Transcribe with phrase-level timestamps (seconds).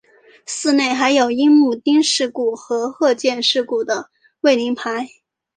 [0.47, 4.81] 寺内还有樱木町事故和鹤见事故的慰灵碑。